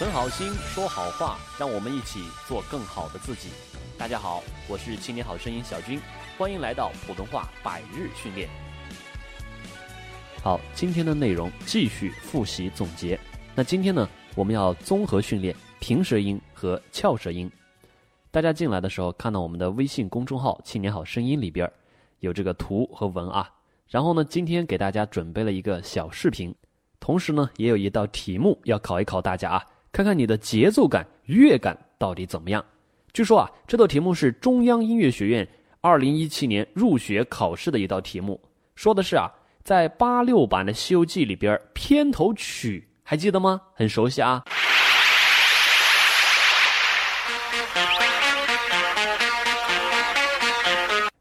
[0.00, 3.50] 存好心，说好话，让我们一起做更好的自己。
[3.98, 6.00] 大家好，我是青年好声音小军，
[6.38, 8.48] 欢迎来到普通话百日训练。
[10.42, 13.20] 好，今天的内容继续复习总结。
[13.54, 17.52] 那今天呢，我们要综合训练平舌音和翘舌音。
[18.30, 21.70] 大家进来的时候看到我们的微信公众号“青年好声音”里边
[22.20, 23.46] 有这个图和文啊。
[23.86, 26.54] 然后呢，今天给大家准备了一个小视频，
[26.98, 29.62] 同时呢，也有一道题目要考一考大家啊。
[29.92, 32.64] 看看你的节奏感、乐感到底怎么样？
[33.12, 35.46] 据说啊，这道题目是中央音乐学院
[35.80, 38.40] 二零一七年入学考试的一道题目，
[38.76, 39.28] 说的是啊，
[39.64, 43.60] 在八六版的《西游记》里边，片头曲还记得吗？
[43.74, 44.44] 很熟悉啊。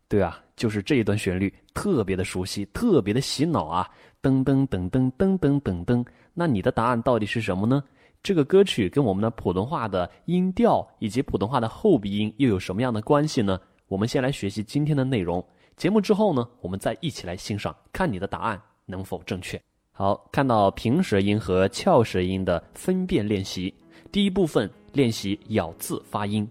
[0.07, 3.89] 对啊，就是这一段旋律，特别的熟悉，特别的洗脑啊！
[4.21, 7.83] 噔噔噔噔噔噔噔噔，那你的答案到底是什么呢？
[8.21, 13.59] 这个歌曲跟我们的普通话的音调以及普通话的后鼻音又有什么样的关系呢？
[13.87, 15.43] 我们先来学习今天的内容。
[15.77, 19.59] 节目之后呢，我们再一起来欣赏，看你的答案能否正确。
[19.91, 23.73] 好，看到平舌音和翘舌音的分辨练习。
[24.11, 26.47] 第一部分练习咬字发音。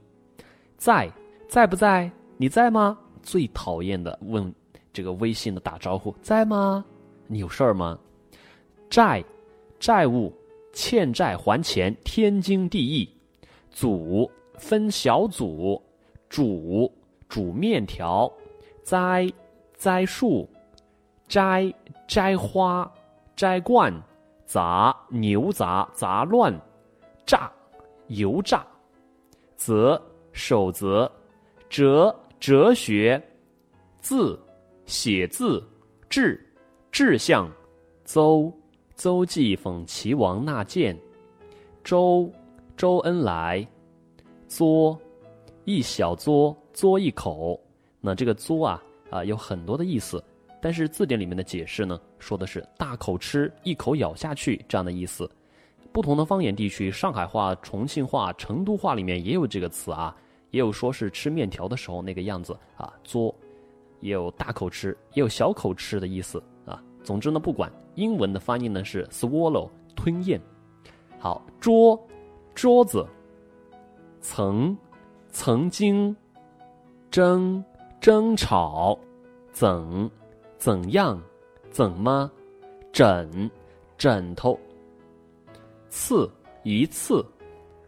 [0.76, 1.12] 在
[1.48, 2.10] 在不在？
[2.36, 2.98] 你在吗？
[3.22, 4.52] 最讨厌的问
[4.92, 6.84] 这个微信的打招呼，在吗？
[7.26, 7.98] 你有事儿吗？
[8.88, 9.22] 债
[9.78, 10.32] 债务。
[10.78, 13.12] 欠债还钱，天经地义。
[13.68, 15.82] 组分小组，
[16.28, 16.88] 煮
[17.28, 18.32] 煮面条，
[18.84, 19.28] 栽
[19.76, 20.48] 栽树，
[21.26, 21.74] 摘
[22.06, 22.88] 摘花，
[23.34, 23.92] 摘罐，
[24.46, 26.56] 杂牛杂杂乱，
[27.26, 27.50] 炸
[28.06, 28.64] 油炸，
[29.56, 30.00] 则
[30.32, 31.10] 守则，
[31.68, 33.20] 哲哲学，
[34.00, 34.38] 字
[34.86, 35.60] 写字，
[36.08, 36.40] 志
[36.92, 37.50] 志向，
[38.04, 38.52] 邹。
[38.98, 40.98] 邹忌讽齐王纳谏，
[41.84, 42.28] 周
[42.76, 43.64] 周恩来，
[44.48, 44.98] 嘬
[45.64, 47.58] 一小嘬嘬一口。
[48.00, 50.20] 那这个嘬啊啊有很多的意思，
[50.60, 55.30] 但是字典里面的解释呢，说的是大口吃，一口咬下去这样的意思。
[55.92, 60.12] 不同的方言地区，上海话、重庆话、成都话里面也有这个词啊，
[60.50, 63.32] 也有说是吃面条的时候那个样子啊，嘬，
[64.00, 66.42] 也有大口吃，也有小口吃的意思。
[67.08, 67.72] 总之呢，不管。
[67.94, 70.38] 英文的翻译呢是 swallow 吞咽。
[71.18, 71.98] 好，桌
[72.54, 73.02] 桌子，
[74.20, 74.76] 曾
[75.30, 76.14] 曾经。
[77.10, 77.64] 争
[77.98, 78.98] 争吵，
[79.52, 80.10] 怎
[80.58, 81.18] 怎样。
[81.70, 82.30] 怎么。
[82.92, 83.50] 枕
[83.96, 84.58] 枕头，
[85.88, 86.30] 刺
[86.62, 87.24] 一次，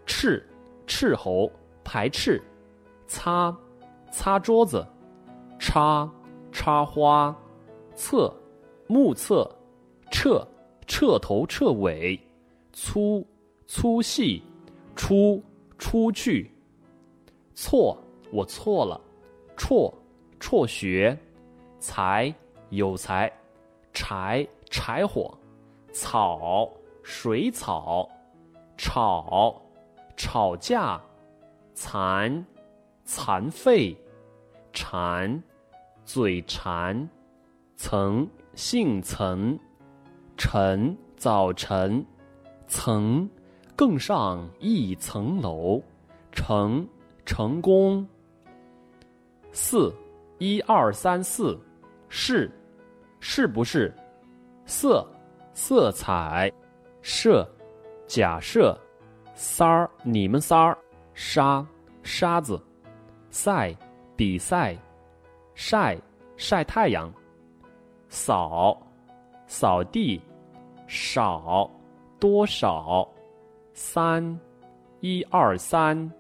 [0.06, 0.42] 斥
[0.86, 1.50] 斥候
[1.84, 2.42] 排斥，
[3.06, 3.54] 擦
[4.10, 4.86] 擦桌子，
[5.58, 6.10] 插
[6.52, 7.36] 插花，
[7.94, 8.32] 侧
[8.90, 9.48] 目测。
[10.12, 10.44] 彻
[10.88, 12.18] 彻头彻尾，
[12.72, 13.24] 粗
[13.68, 14.42] 粗细，
[14.96, 15.40] 出
[15.78, 16.50] 出去，
[17.54, 17.96] 错
[18.32, 19.00] 我错了，
[19.56, 19.94] 辍
[20.40, 21.16] 辍学，
[21.78, 22.34] 才
[22.70, 23.32] 有才，
[23.92, 25.32] 柴柴火，
[25.92, 26.68] 草
[27.04, 28.10] 水草，
[28.76, 29.62] 吵
[30.16, 31.00] 吵架，
[31.72, 32.44] 残
[33.04, 33.96] 残废，
[34.72, 35.40] 馋
[36.04, 37.08] 嘴馋，
[37.76, 39.58] 曾姓曾。
[40.36, 42.02] 晨早晨，
[42.66, 43.28] 层
[43.76, 45.82] 更上一层楼，
[46.32, 46.88] 成
[47.26, 48.08] 成功。
[49.52, 49.94] 四
[50.38, 51.60] 一二三四，
[52.08, 52.50] 是
[53.18, 53.94] 是不是？
[54.64, 55.06] 色
[55.52, 56.50] 色彩，
[57.02, 57.46] 设
[58.06, 58.74] 假设，
[59.34, 60.78] 三儿你们仨儿，
[61.12, 61.66] 沙
[62.02, 62.58] 沙子，
[63.30, 63.76] 赛
[64.16, 64.74] 比赛，
[65.54, 65.98] 晒
[66.38, 67.12] 晒太阳，
[68.10, 68.76] 扫
[69.46, 70.20] 扫地。
[70.92, 71.70] 少，
[72.18, 73.08] 多少？
[73.72, 74.40] 三，
[74.98, 76.12] 一二三，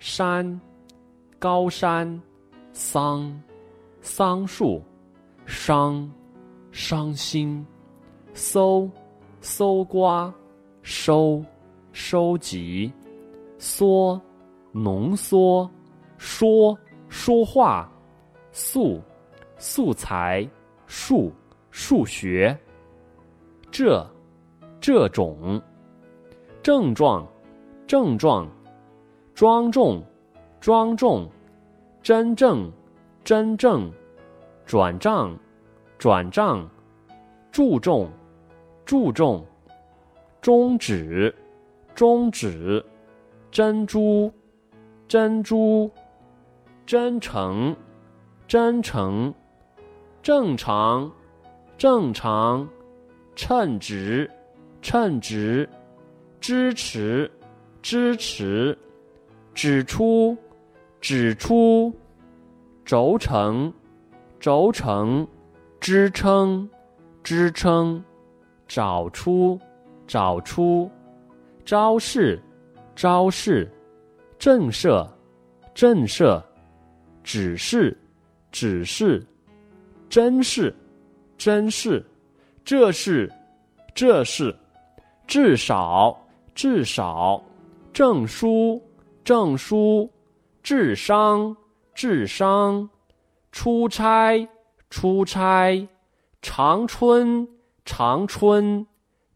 [0.00, 0.60] 山，
[1.38, 2.20] 高山，
[2.72, 3.40] 桑，
[4.00, 4.82] 桑树，
[5.46, 6.10] 伤，
[6.72, 7.64] 伤心，
[8.34, 8.90] 搜，
[9.40, 10.34] 搜刮，
[10.82, 11.40] 收，
[11.92, 12.92] 收集，
[13.58, 14.20] 缩，
[14.72, 15.70] 浓缩，
[16.18, 16.76] 说，
[17.08, 17.88] 说话，
[18.50, 19.00] 素，
[19.56, 20.44] 素材，
[20.86, 21.32] 数，
[21.70, 22.58] 数学，
[23.70, 24.06] 这。
[24.78, 25.60] 这种
[26.62, 27.26] 症状，
[27.88, 28.48] 症状，
[29.34, 30.00] 庄重，
[30.60, 31.28] 庄重，
[32.02, 32.70] 真正，
[33.24, 33.90] 真正，
[34.64, 35.36] 转账，
[35.98, 36.68] 转账，
[37.50, 38.08] 注重，
[38.84, 39.44] 注重，
[40.40, 41.34] 终止，
[41.92, 42.84] 终止，
[43.50, 44.30] 珍珠，
[45.08, 45.90] 珍珠，
[46.84, 47.74] 真诚，
[48.46, 49.34] 真诚，
[50.26, 51.08] 正常，
[51.78, 52.68] 正常，
[53.36, 54.28] 称职。
[54.82, 55.68] 称职，
[56.40, 57.30] 支持，
[57.80, 58.76] 支持，
[59.54, 60.36] 指出，
[61.00, 61.94] 指出，
[62.84, 63.72] 轴承，
[64.40, 65.24] 轴承，
[65.78, 66.68] 支撑，
[67.22, 68.02] 支撑，
[68.66, 69.56] 找出，
[70.08, 70.90] 找出，
[71.64, 72.42] 招式，
[72.96, 73.70] 招式，
[74.40, 75.08] 震慑，
[75.72, 76.42] 震慑，
[77.22, 77.96] 指示，
[78.50, 79.24] 指示，
[80.08, 80.74] 真是，
[81.36, 82.04] 真是，
[82.64, 83.32] 这是，
[83.94, 84.56] 这是，
[85.26, 86.16] 至少，
[86.54, 87.42] 至少。
[87.92, 88.82] 证书，
[89.24, 90.06] 证书；
[90.62, 91.56] 智商，
[91.94, 92.86] 智商；
[93.50, 94.46] 出差，
[94.90, 95.88] 出差；
[96.42, 97.48] 长春，
[97.86, 98.84] 长春；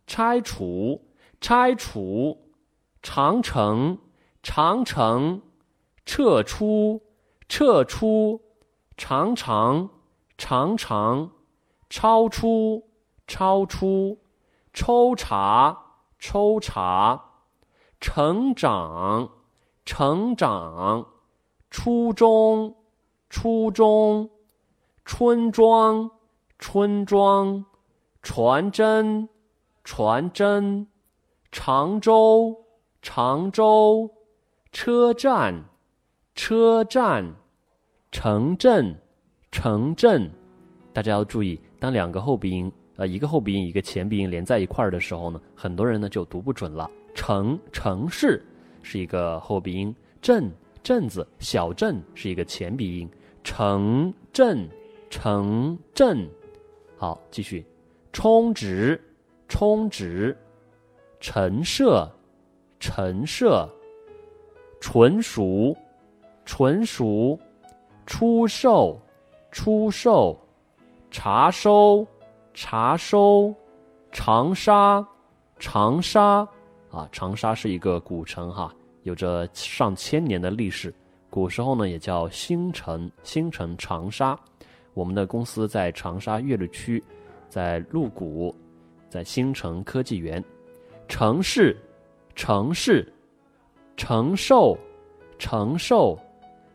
[0.07, 1.01] 拆除，
[1.41, 2.37] 拆除；
[3.03, 3.97] 长城，
[4.43, 5.41] 长城；
[6.05, 7.01] 撤出，
[7.49, 8.39] 撤出；
[8.99, 9.89] 长长，
[10.41, 11.29] 常常；
[11.91, 12.89] 超出，
[13.27, 14.17] 超出；
[14.73, 15.77] 抽查，
[16.19, 17.27] 抽查。
[18.01, 19.29] 成长，
[19.85, 21.07] 成长，
[21.71, 22.75] 初中，
[23.29, 24.31] 初中，
[25.05, 26.11] 村庄，
[26.59, 27.67] 村庄，
[28.23, 29.29] 传真，
[29.85, 30.89] 传真，
[31.53, 32.65] 常州，
[33.03, 34.11] 常州，
[34.73, 35.67] 车站，
[36.35, 37.37] 车站，
[38.11, 39.03] 城镇，
[39.51, 40.31] 城镇。
[40.93, 46.91] 大家要注意，当两个后鼻音，呃，一个后鼻音，一个前鼻音连在一块儿的时候呢，很多人呢就读不准了。
[47.15, 48.45] 城城市
[48.83, 50.51] 是一个后鼻音，镇
[50.83, 53.09] 镇子小镇是一个前鼻音，
[53.45, 54.69] 城镇
[55.09, 56.29] 城镇，
[56.97, 57.65] 好继续，
[58.13, 59.01] 充值
[59.49, 60.37] 充值，
[61.21, 62.11] 陈设
[62.81, 63.69] 陈设，
[64.81, 65.77] 纯熟
[66.45, 67.39] 纯熟，
[68.07, 69.01] 出售
[69.51, 70.39] 出售，
[71.11, 72.07] 查收
[72.55, 73.55] 查收，
[74.13, 75.07] 长沙
[75.59, 76.47] 长沙。
[76.91, 78.75] 啊，长沙是一个古城哈，
[79.05, 80.93] 有着上千年的历史。
[81.29, 84.39] 古时候呢，也叫新城，新城长沙。
[84.95, 87.03] 我们的公司在长沙岳麓区，
[87.49, 88.53] 在麓谷，
[89.09, 90.43] 在新城科技园。
[91.07, 91.77] 城市，
[92.35, 93.13] 城市，
[93.97, 94.77] 承受，
[95.39, 96.19] 承受，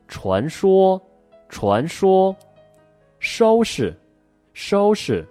[0.07, 1.01] 传说，
[1.49, 2.33] 传说，
[3.27, 3.91] 收拾，
[4.53, 5.27] 收拾，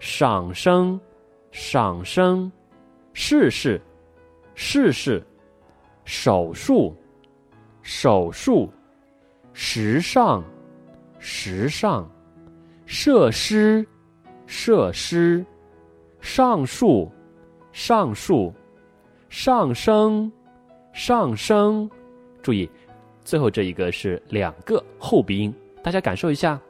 [0.00, 1.00] 赏声，
[1.52, 2.50] 赏声，
[3.12, 3.80] 试试。
[4.56, 5.22] 试试，
[6.04, 6.92] 手术，
[7.82, 8.68] 手术，
[9.52, 10.42] 时尚，
[11.20, 12.10] 时尚，
[12.84, 13.86] 设施，
[14.46, 15.46] 设施，
[16.20, 17.08] 上树，
[17.70, 18.52] 上树，
[19.28, 20.32] 上升，
[20.92, 21.88] 上升。
[22.42, 22.68] 注意，
[23.22, 26.60] 最后这一个是两个后鼻音，大家感受一下。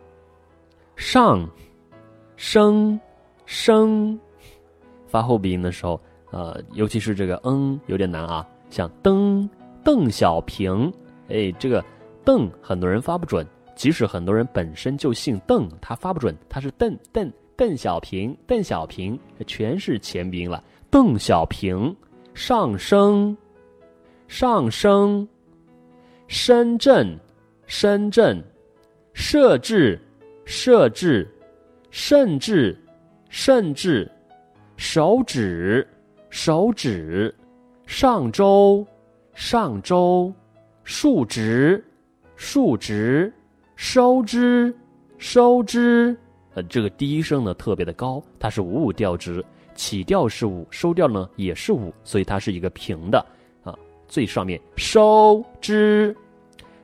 [0.96, 1.48] 上，
[2.36, 2.98] 升，
[3.44, 4.18] 升，
[5.06, 6.00] 发后鼻音的时候。
[6.32, 9.48] 呃，尤其是这个“嗯”有点难啊，像“邓”
[9.84, 10.92] 邓小平，
[11.28, 11.82] 哎，这个
[12.24, 13.46] “邓”很多人发不准，
[13.76, 20.62] 即使很多人本身就姓邓，他发不准，他是邓邓邓小平邓小平，全是前鼻音了。
[20.90, 21.94] 邓小平，
[22.34, 23.34] 上升，
[24.26, 25.26] 上升，
[26.26, 27.16] 深圳，
[27.66, 28.42] 深圳，
[29.14, 29.98] 设置，
[30.46, 31.28] 设置，
[31.90, 32.74] 甚至，
[33.28, 34.10] 甚至，
[34.78, 35.86] 手指。
[36.28, 37.34] 手指，
[37.86, 38.86] 上周，
[39.32, 40.30] 上周，
[40.84, 41.82] 数值，
[42.34, 43.32] 数值，
[43.74, 44.74] 收支，
[45.16, 46.14] 收支。
[46.54, 49.42] 呃，这个第一声呢特别的高，它是五五调值，
[49.74, 53.24] 起调是五，收调呢也是五，所以它是一个平的
[53.62, 53.74] 啊。
[54.06, 56.14] 最上面收支，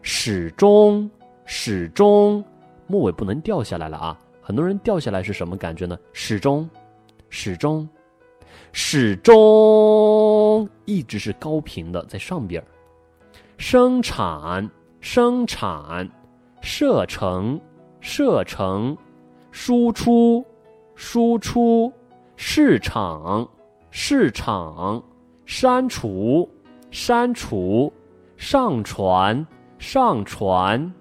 [0.00, 1.10] 始终，
[1.44, 2.42] 始终，
[2.86, 4.18] 末尾不能掉下来了啊。
[4.40, 5.98] 很多人掉下来是什么感觉呢？
[6.12, 6.68] 始终，
[7.28, 7.88] 始终。
[8.72, 12.62] 始终一直是高频的，在上边。
[13.56, 14.68] 生产，
[15.00, 16.08] 生产，
[16.60, 17.60] 射程，
[18.00, 18.96] 射程，
[19.50, 20.44] 输出，
[20.94, 21.92] 输出，
[22.36, 23.48] 市场，
[23.90, 25.02] 市场，
[25.44, 26.48] 删除，
[26.90, 27.92] 删除，
[28.36, 29.46] 上传，
[29.78, 30.92] 上传。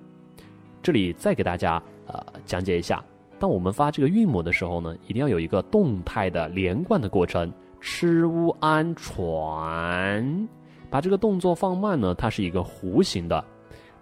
[0.82, 3.04] 这里再给大家呃讲解一下。
[3.40, 7.52] 当我们发这个韵母的时候呢，一定要有一个动态的连贯的过程。
[7.84, 10.48] 吃乌安船，
[10.92, 13.44] 把这个动作放慢呢，它是一个弧形的。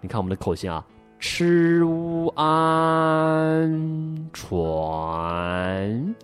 [0.02, 0.84] 你看我们的口型啊，
[1.18, 6.14] 吃乌安船。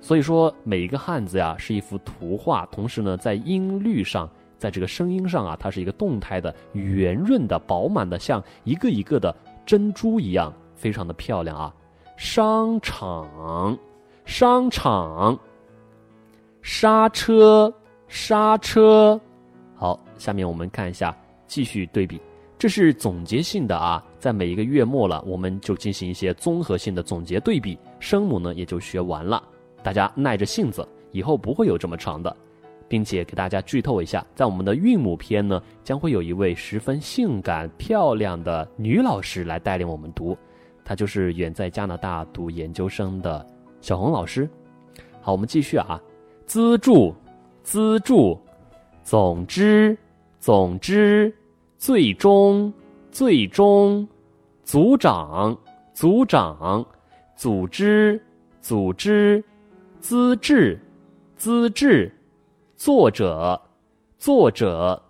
[0.00, 9.32] 所以说每一个汉字呀是一幅图画，同时呢在音律上，在这个声音上啊，它是一个动态的、圆润的、饱满的，像一个一个的
[9.66, 11.74] 珍珠一样，非常的漂亮啊。
[12.16, 13.76] 商场，
[14.24, 15.38] 商场，
[16.62, 17.70] 刹车，
[18.08, 19.20] 刹车。
[19.74, 21.14] 好，下面我们看一下，
[21.46, 22.18] 继续对比。
[22.58, 29.42] 这是总结性的啊，在每一个月末了，我们就进行一些综合性的总结对比，声母呢也就学完了。
[29.82, 32.34] 大家耐着性子，以后不会有这么长的，
[32.88, 40.36] 并且给大家剧透一下，在我们的韵母篇呢，将会有一位十分性感漂亮的女老师来带领我们读，
[40.84, 43.44] 她就是远在加拿大读研究生的
[43.80, 44.48] 小红老师。
[45.20, 46.00] 好，我们继续啊，
[46.46, 47.14] 资助，
[47.62, 48.40] 资助，
[49.02, 49.96] 总之，
[50.38, 51.34] 总之。
[51.78, 52.72] 最终，
[53.10, 54.08] 最终，
[54.64, 55.56] 组长，
[55.92, 56.84] 组长，
[57.36, 58.18] 组织，
[58.62, 59.44] 组织，
[60.00, 60.80] 资质，
[61.36, 62.10] 资质，
[62.76, 63.60] 作者，
[64.18, 65.02] 作者，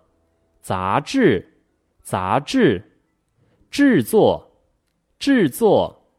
[0.60, 1.62] 杂志，
[2.02, 2.82] 杂志，
[3.70, 4.62] 制作，
[5.18, 6.10] 制作，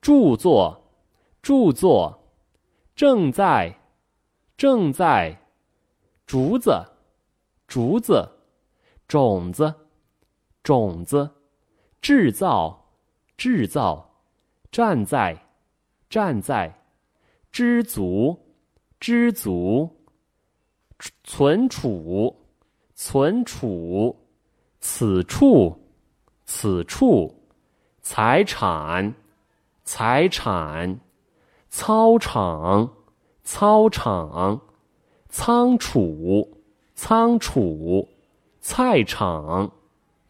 [0.00, 0.90] 著作，
[1.42, 2.32] 著作，
[2.94, 3.78] 正在，
[4.56, 5.38] 正在，
[6.26, 6.84] 竹子，
[7.66, 8.28] 竹子，
[9.06, 9.74] 种子。
[10.64, 11.30] 种子，
[12.00, 12.88] 制造，
[13.36, 14.22] 制造，
[14.72, 15.38] 站在，
[16.08, 16.82] 站在，
[17.52, 18.56] 知足，
[18.98, 20.03] 知足，
[21.22, 22.34] 存储，
[22.94, 24.16] 存储，
[24.80, 25.78] 此处，
[26.44, 27.34] 此处，
[28.00, 29.14] 财产，
[29.84, 31.00] 财产，
[31.68, 32.90] 操场，
[33.42, 34.60] 操场，
[35.28, 36.58] 仓储，
[36.94, 38.08] 仓储，
[38.60, 39.70] 菜场。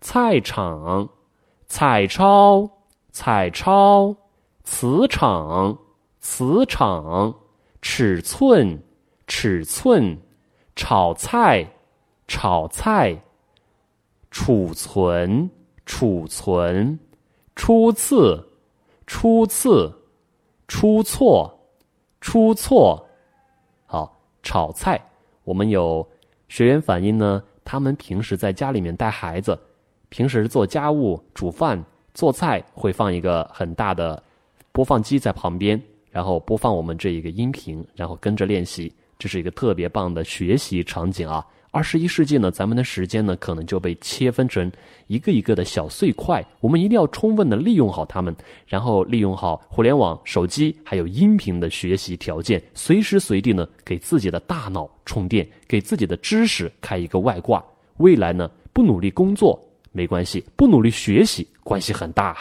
[0.04, 1.08] 菜场，
[1.66, 2.70] 彩超，
[3.10, 4.14] 彩超，
[4.62, 5.78] 磁场，
[6.20, 7.34] 磁场，
[7.80, 8.82] 尺寸，
[9.26, 10.20] 尺寸，
[10.76, 11.66] 炒菜，
[12.26, 13.16] 炒菜，
[14.30, 15.48] 储存，
[15.86, 16.98] 储存，
[17.54, 18.44] 初次，
[19.06, 19.92] 初次，
[20.66, 21.58] 出错，
[22.20, 23.06] 出错。
[23.86, 25.00] 好，炒菜，
[25.44, 26.06] 我们有
[26.48, 29.58] 学员反映呢，他们平时在家里面带孩子。
[30.08, 34.22] 平时做家务、煮饭、做菜会放一个很大的
[34.70, 41.46] 播放机在旁边，然后播放我们这一个音频，然后跟着练习，这是一个特别棒的学习场景啊！
[41.70, 44.70] 二十一世纪呢，咱们的时间呢可能就被切分成
[45.08, 48.34] 一个一个的小碎块，我们一定要充分的利用好它们，
[48.66, 57.64] 然后利用好互联网、手机还有音频的学习条件，随时随地呢给自己的大脑充电，给自己的知识开一个外挂。
[57.96, 59.60] 未来呢不努力工作。
[59.96, 62.36] 没关系，不努力学习关系很大。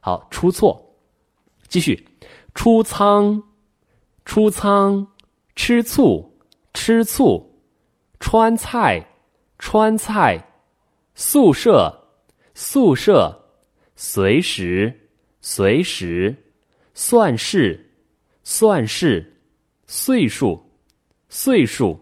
[0.00, 0.82] 好，出错，
[1.68, 2.06] 继续，
[2.54, 3.42] 出仓，
[4.24, 5.06] 出仓，
[5.56, 6.24] 吃醋，
[6.72, 7.44] 吃醋，
[8.20, 9.04] 川菜，
[9.58, 10.40] 川菜，
[11.14, 11.92] 宿舍，
[12.54, 13.36] 宿舍，
[13.96, 14.92] 随时，
[15.40, 16.36] 随时，
[16.94, 17.84] 算式，
[18.44, 19.34] 算式，
[19.86, 20.62] 岁数，
[21.28, 21.98] 岁数，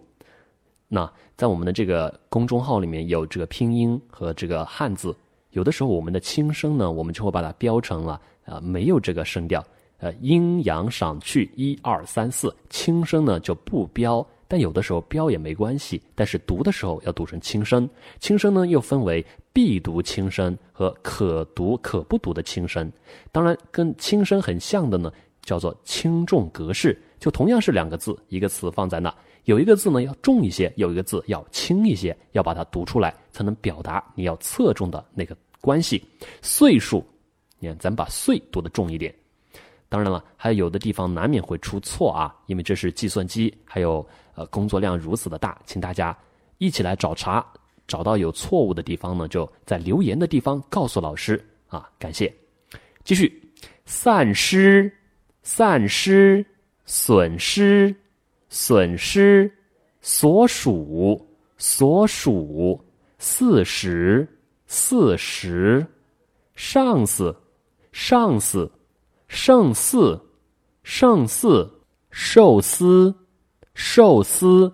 [0.89, 1.11] 那。
[1.37, 5.13] 在我们的这个公众号里面有这个拼音和这个汉字，
[5.51, 9.61] 有的时候我们的轻声呢，我们就会把它标成了啊没有这个声调，
[9.99, 17.89] 呃阴阳上去一二三四，轻声呢就不标，但有的时候标也没关系，但是读的时候要读成轻声。
[18.21, 22.91] 轻声呢又分为必读轻声和可读可不读的轻声，
[23.33, 29.15] 当然跟轻声很像的呢叫做轻重格式，就同样是两个字，一个词放在那。
[29.45, 36.03] 有一个字呢要重一些，有一个字要轻一些，要把它读出来，才能表达你要侧重的那个关系。
[36.41, 37.05] 岁数，
[37.59, 39.15] 你看，咱把“岁”读的重一点。
[39.95, 46.19] 当然了，还有的地方难免会出错啊，因为这是计算机，还有呃工作量如此的大，请大家
[46.59, 47.47] 一起来找茬，
[47.87, 52.35] 找到有错误的地方呢，就在留言的地方告诉老师啊，感谢。
[53.05, 53.41] 继续，
[53.85, 54.93] 散失，
[55.45, 56.45] 散失，
[56.85, 57.95] 损失。
[58.51, 59.51] 损失，
[60.01, 61.27] 所属，
[61.59, 62.85] 所属，
[63.19, 64.29] 四十，
[64.67, 65.85] 四十，
[66.55, 67.37] 上司，
[67.91, 68.71] 上司，
[69.29, 70.21] 胜似，
[70.83, 71.71] 胜似，
[72.11, 73.15] 寿司，
[73.75, 74.73] 寿司，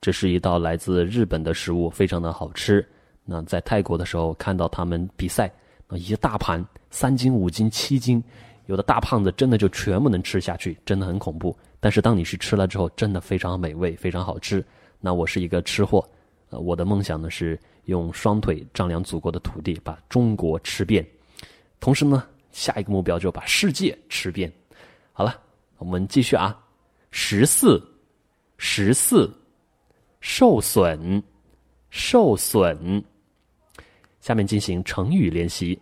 [0.00, 2.86] 这是一道来自日本的食物，非常的好吃。
[3.24, 5.52] 那在泰国的时候看到他们比赛，
[5.88, 8.22] 那一大盘三斤、五斤、七斤，
[8.66, 11.56] 有的大胖子真的就全部能吃下去，真的很恐怖。
[11.78, 14.64] 但是当你去吃了之后，真的非常美味，非常好吃。
[15.00, 16.06] 那我是一个吃货，
[16.50, 21.06] 呃，我的梦想呢是用双腿丈量祖国的土地，把中国吃遍。
[21.78, 24.50] 同时呢，下一个目标就把世界吃遍。
[25.12, 25.40] 好了，
[25.78, 26.58] 我们继续啊。
[27.10, 27.82] 十四，
[28.56, 29.30] 十四，
[30.20, 31.22] 受损，
[31.90, 33.04] 受损。
[34.20, 35.80] 下面进行成语练习：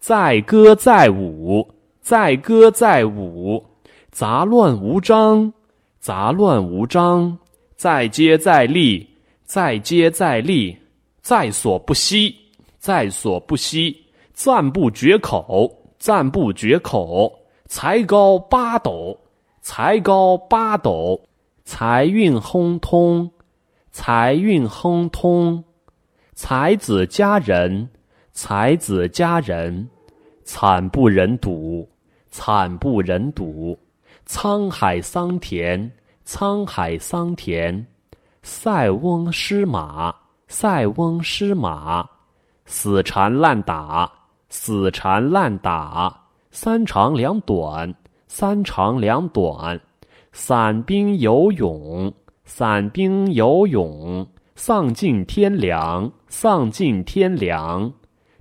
[0.00, 1.68] 载歌载舞，
[2.00, 3.64] 载歌载舞。
[4.10, 5.52] 杂乱无章，
[6.00, 7.38] 杂乱无章，
[7.76, 9.06] 再接再厉，
[9.44, 10.76] 再接再厉，
[11.20, 12.34] 在所不惜，
[12.78, 13.96] 在所不惜，
[14.32, 19.18] 赞不绝口，赞不绝口，才高八斗，
[19.60, 21.20] 才高八斗，
[21.64, 23.30] 财运亨通，
[23.90, 25.64] 财运亨通，
[26.34, 27.88] 才子佳人，
[28.32, 29.88] 才子佳人，
[30.44, 31.88] 惨不忍睹，
[32.30, 33.78] 惨不忍睹，
[34.26, 35.90] 沧海桑田，
[36.24, 37.86] 沧海桑田。
[38.40, 40.14] 塞翁失马，
[40.46, 42.08] 塞翁失马，
[42.64, 44.10] 死缠烂打，
[44.48, 47.94] 死缠烂打，三长两短，
[48.26, 49.80] 三长两短，
[50.32, 52.12] 散兵游勇，
[52.44, 57.92] 散兵游勇，丧尽天良，丧尽天良，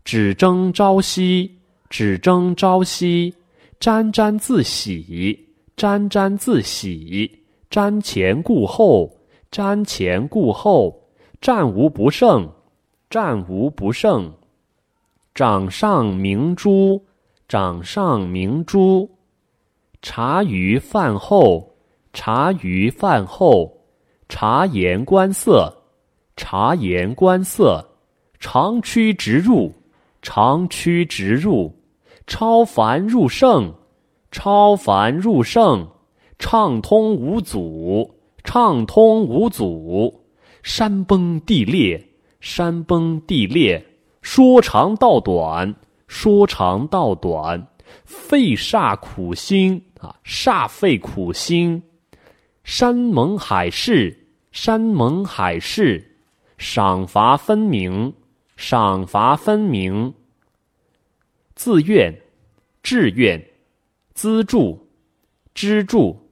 [0.03, 1.59] 只争朝夕，
[1.89, 3.33] 只争朝夕，
[3.79, 9.13] 沾沾自喜，沾沾自喜，瞻前顾后。
[9.49, 11.07] 瞻前顾后，
[11.39, 12.51] 战无不胜，
[13.09, 14.29] 战无不胜。
[15.37, 17.05] 掌上明珠，
[17.47, 19.07] 掌上明珠。
[20.01, 21.75] 茶余饭后，
[22.11, 23.71] 茶余饭后。
[24.27, 25.71] 察言观色，
[26.35, 27.87] 察言观色。
[28.39, 29.71] 长驱直入，
[30.23, 31.71] 长驱直入。
[32.25, 33.71] 超凡入圣，
[34.31, 35.87] 超凡入圣。
[36.39, 38.11] 畅通无阻。
[38.43, 40.23] 畅通无阻，
[40.63, 42.03] 山崩地裂，
[42.39, 43.85] 山崩地裂，
[44.29, 45.73] 说长道短，
[46.05, 47.65] 说长道短，
[48.03, 51.81] 费煞苦心啊，煞费苦心，
[52.61, 56.17] 山盟海誓，山盟海誓，
[56.57, 58.13] 赏罚分明，
[58.57, 60.13] 赏罚分明，
[61.55, 62.13] 自愿，
[62.83, 63.41] 志愿，
[64.13, 64.89] 资助，
[65.55, 66.29] 资助，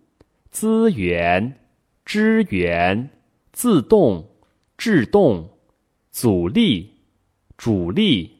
[0.52, 1.62] 资源。
[2.04, 3.10] 支援、
[3.52, 4.30] 自动、
[4.78, 5.50] 制动、
[6.12, 6.94] 阻力、
[7.57, 8.31] 主力、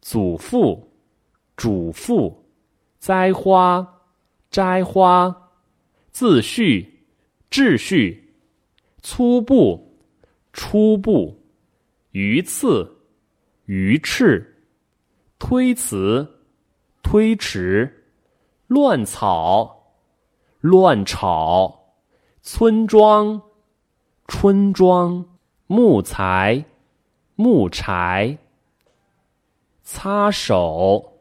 [0.00, 0.90] 祖父、
[1.56, 2.44] 主妇、
[2.98, 3.86] 栽花、
[4.50, 5.50] 摘花、
[6.12, 7.06] 秩序、
[7.50, 8.34] 秩序、
[9.02, 9.98] 粗布、
[10.52, 11.40] 初步、
[12.10, 12.96] 鱼刺、
[13.66, 14.64] 鱼翅、
[15.38, 16.26] 推辞、
[17.02, 18.04] 推迟、
[18.66, 19.94] 乱草、
[20.60, 21.82] 乱草。
[22.42, 23.42] 村庄，
[24.28, 25.24] 村庄，
[25.66, 26.64] 木材，
[27.34, 28.38] 木柴，
[29.88, 31.20] 擦手，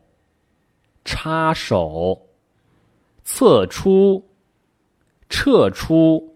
[1.03, 2.19] 插手，
[3.23, 4.27] 撤出，
[5.29, 6.35] 撤出，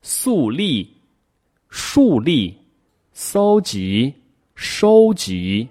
[0.00, 0.96] 肃立，
[1.68, 2.56] 竖立，
[3.12, 4.14] 搜集，
[4.54, 5.68] 收集，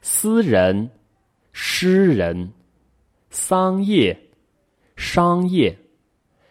[0.00, 0.90] 私人，
[1.52, 2.50] 诗人，
[3.28, 4.18] 桑叶，
[4.96, 5.78] 商业。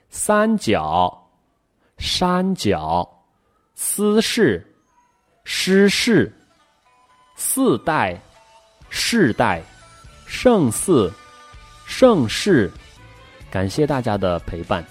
[0.09, 1.31] 三角，
[1.97, 3.25] 山脚，
[3.73, 4.75] 私事，
[5.43, 6.31] 失事，
[7.35, 8.21] 四代，
[9.05, 9.61] 世代，
[10.25, 11.11] 盛世，
[11.85, 12.71] 盛世。
[13.51, 14.83] 感谢大家的陪伴。